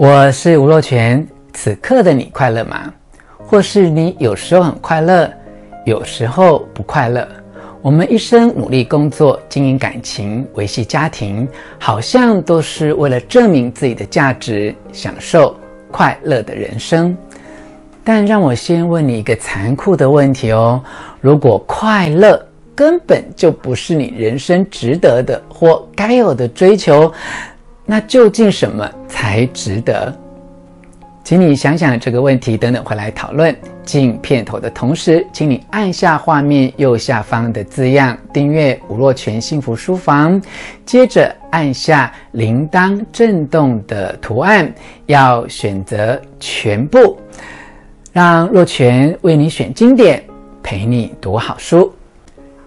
[0.00, 1.26] 我是吴若权。
[1.52, 2.94] 此刻的你快乐吗？
[3.36, 5.28] 或是你有时候很快乐，
[5.84, 7.26] 有时候不快乐？
[7.82, 11.48] 我们一生努力工作、经营感情、维系家庭，
[11.80, 15.56] 好像都是为了证明自己的价值，享受
[15.90, 17.16] 快乐的人生。
[18.04, 20.80] 但让我先问你一个残酷的问题哦：
[21.20, 22.40] 如果快乐
[22.72, 27.12] 根本就不是你人生值得的或该有的追求，
[27.90, 30.14] 那究竟什么才值得？
[31.24, 33.56] 请你想想这个问题，等等回来讨论。
[33.82, 40.38] 进片头的同时，请你按下画面右下方的字样“订阅吴若权幸福书房”，
[40.84, 44.70] 接着按下铃铛震动的图案，
[45.06, 47.18] 要选择全部，
[48.12, 50.22] 让若权为你选经典，
[50.62, 51.90] 陪你读好书。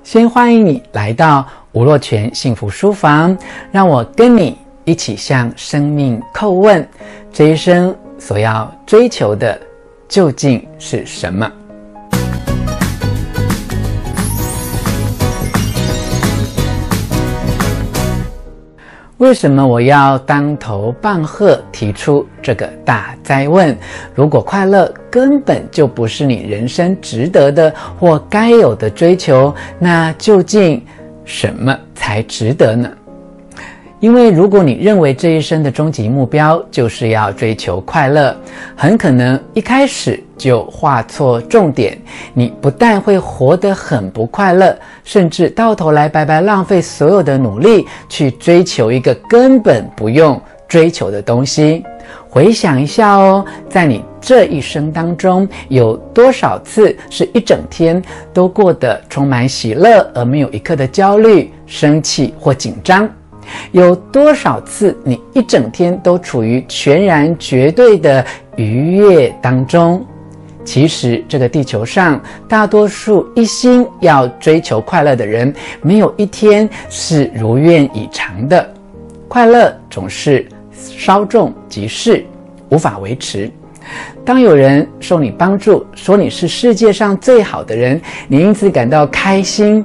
[0.03, 3.37] 先欢迎你来到吴若权幸福书房，
[3.71, 6.87] 让我跟你一起向生命叩问：
[7.31, 9.59] 这一生所要追求的
[10.07, 11.49] 究竟是什么？
[19.17, 23.77] 为什么我要当头棒喝提出这个大哉问？
[24.15, 30.83] 如果快乐根本就不是你人生值得的或该有的追求，那究竟
[31.23, 32.89] 什么才值得呢？
[34.01, 38.35] 因为如果你认为这一生的终极目标就是要追求快乐，
[38.75, 41.95] 很可能一开始就画错重点。
[42.33, 51.85] 你不但会活得很不快乐，甚至到头来白白浪费所有的努力去追求一个根本不用追求的东西。
[52.27, 58.01] 回想一下哦，在你这一生当中，有多少次是一整天
[58.33, 63.07] 都过得充满喜乐，而没有一刻的焦虑、生气或紧张？
[63.71, 70.05] 有多少次你一整天都处于全然绝对的愉悦当中？
[70.63, 78.71] 其实这个地球上大多数一心要追求快乐的人，没有一天是如愿以偿的。
[79.27, 82.23] 快乐总是稍纵即逝，
[82.69, 83.49] 无法维持。
[84.23, 89.83] 当有人受你帮助，说你是世界上最好的人，你因此感到开心；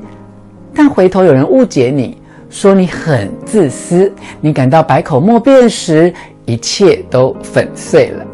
[0.75, 2.19] 但回头有人误解你。
[2.57, 6.11] 说你很自私，你感到百口莫辩时，
[6.47, 8.25] 一切都粉碎了。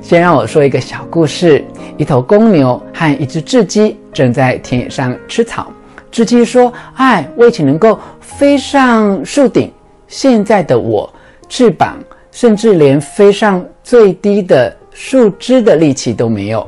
[0.00, 1.62] 先让我说一个小故事：
[1.98, 5.70] 一头公牛和一只雉鸡正在田野上吃草。
[6.10, 9.70] 雉鸡说：“哎，我以前能够飞上树顶，
[10.08, 11.12] 现在的我，
[11.46, 11.98] 翅膀
[12.30, 16.66] 甚至连飞上最低的树枝的力气都没有。”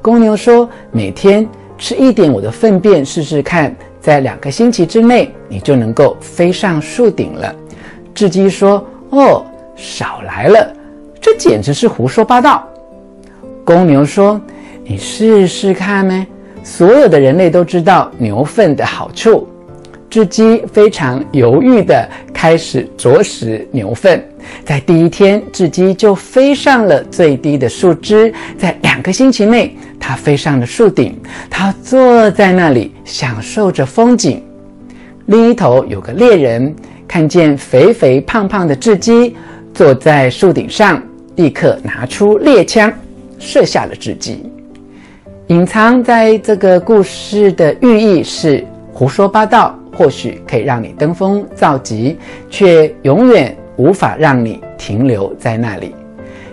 [0.00, 7.54] 公牛说：“每天吃一点我的粪便试试看。”在两个星期之内，你就能够飞上树顶了。
[8.12, 9.46] 雉鸡说：“哦，
[9.76, 10.74] 少来了，
[11.20, 12.66] 这简直是胡说八道。”
[13.64, 14.40] 公牛说
[14.82, 16.26] ：“你试试看呢。
[16.64, 19.48] 所有的人类都知道牛粪的好处。”
[20.10, 24.22] 雉鸡非常犹豫地开始啄食牛粪。
[24.64, 28.32] 在第一天，雉鸡就飞上了最低的树枝。
[28.58, 31.18] 在两个星期内，它飞上了树顶。
[31.50, 34.42] 它坐在那里，享受着风景。
[35.26, 36.74] 另一头有个猎人，
[37.06, 39.36] 看见肥肥胖胖的雉鸡
[39.72, 41.02] 坐在树顶上，
[41.36, 42.92] 立刻拿出猎枪，
[43.38, 44.44] 射下了雉鸡。
[45.48, 52.16] 隐藏在这个故事的寓意是：胡说八道或许可以让你登峰造极，
[52.50, 53.56] 却永远。
[53.82, 55.92] 无法让你停留在那里，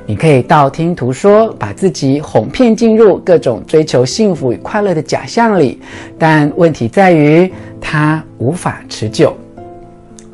[0.08, 5.80] 你可以道听途说，把自己哄骗进入各种追求幸福与快乐的假象里，
[6.18, 7.48] 但问题在于
[7.80, 9.38] 它无法持久。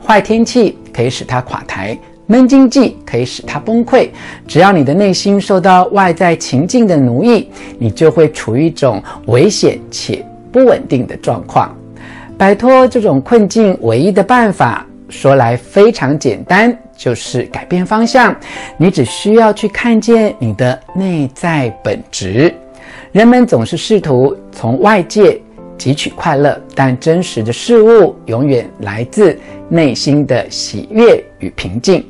[0.02, 1.98] 坏天气可以使它垮台，
[2.28, 4.08] 闷经济可以使它崩溃。
[4.48, 11.76] 只要你的内心受到外在情境的奴役，你就会处于一种危险且不稳定的状况。
[12.38, 14.86] 摆脱这种困境，唯一的办法。
[15.08, 18.36] 说来非常简单，就是改变方向。
[18.78, 22.54] 你只需要去看见你的内在本质。
[23.12, 25.40] 人们总是试图从外界
[25.78, 29.38] 汲取快乐，但真实的事物永远来自
[29.70, 32.06] 内心的喜悦与平静。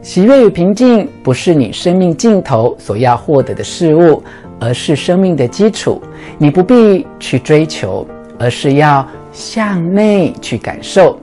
[0.00, 4.22] 喜悦与平静不是你生命尽头所要获得的事物，
[4.60, 6.00] 而是生命的基础。
[6.38, 8.06] 你不必去追求，
[8.38, 11.18] 而是要向内去感受。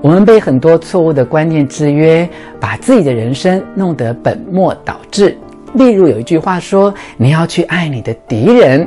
[0.00, 2.28] 我们被很多错误的观念制约，
[2.60, 5.36] 把自己的人生弄得本末倒置。
[5.74, 8.86] 例如有一句话说：“你要去爱你的敌人。”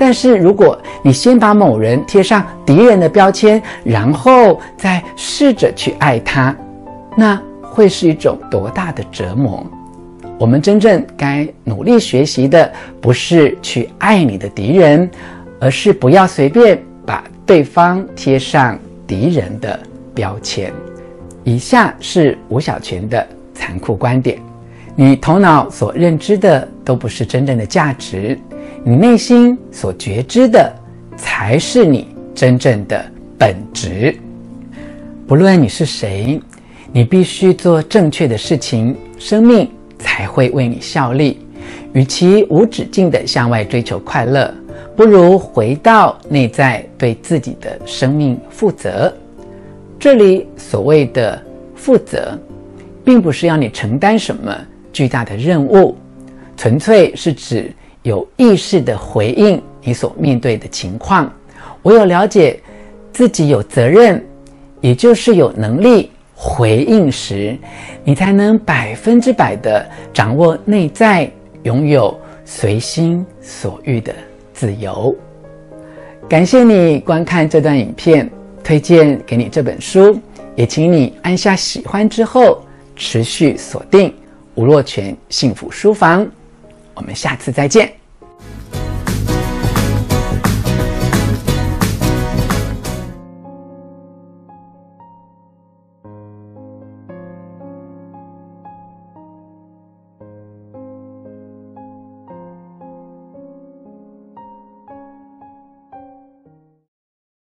[0.00, 6.54] 但是如果你先把某人贴上敌人的标签，然后再试着去爱他，
[7.16, 9.66] 那会是一种多大的折磨？
[10.38, 15.10] 我们真正该努力学习的，不是去爱你的敌人，
[15.58, 19.78] 而是不要随便把对方贴上敌人的
[20.18, 20.72] 标签。
[21.44, 23.24] 以下是吴小泉的
[23.54, 24.36] 残酷观点：
[24.96, 28.36] 你头脑所认知的都不是真正的价值，
[28.82, 30.74] 你内心所觉知的
[31.16, 33.00] 才是你真正的
[33.38, 34.12] 本质。
[35.24, 36.40] 不论你是谁，
[36.92, 39.70] 你必须做正确的事情，生命
[40.00, 41.38] 才会为你效力。
[41.92, 44.52] 与其无止境地向外追求快乐，
[44.96, 49.12] 不如回到内在，对自己的生命负责。
[49.98, 51.42] 这里所谓的
[51.74, 52.38] 负责，
[53.04, 54.56] 并不是要你承担什么
[54.92, 55.96] 巨大的任务，
[56.56, 57.72] 纯粹是指
[58.02, 61.32] 有意识地回应你所面对的情况。
[61.82, 62.60] 唯有了解
[63.12, 64.24] 自己有责任。
[64.80, 67.58] 也就是有能力回应时，
[68.04, 69.84] 你才能百分之百的
[70.14, 71.28] 掌握内在，
[71.64, 74.14] 拥有随心所欲的
[74.54, 75.12] 自由。
[76.28, 78.30] 感谢你观看这段影片，
[78.68, 80.20] 推荐给你这本书，
[80.54, 82.62] 也请你按下喜欢之后
[82.94, 84.14] 持续锁定
[84.56, 86.30] 吴若泉幸福书房。
[86.92, 87.97] 我们下次再见。